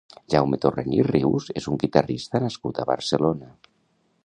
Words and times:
Jaume 0.33 0.57
Torrent 0.63 0.95
i 0.99 1.03
Rius 1.07 1.51
és 1.61 1.69
un 1.73 1.77
guitarrista 1.85 2.43
nascut 2.47 2.79
a 2.79 2.87
Barcelona. 2.95 3.55